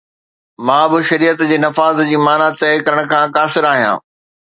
[0.65, 3.97] مان به شريعت جي نفاذ جي معنيٰ طئي ڪرڻ کان قاصر آهيان.